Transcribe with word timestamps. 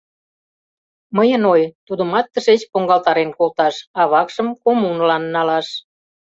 Мыйын 1.17 1.43
ой: 1.53 1.61
тудымат 1.87 2.25
тышеч 2.33 2.61
поҥгалтарен 2.71 3.29
колташ, 3.37 3.75
а 3.99 4.01
вакшым 4.11 4.47
коммунылан 4.63 5.23
налаш!.. 5.35 5.67